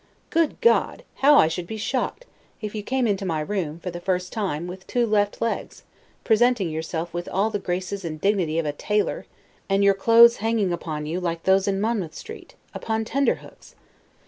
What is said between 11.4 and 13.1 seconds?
those in Monmouth street, upon